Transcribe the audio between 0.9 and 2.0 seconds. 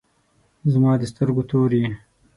د سترګو تور یی